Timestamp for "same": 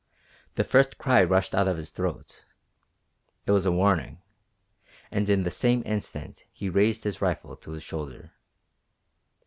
5.51-5.83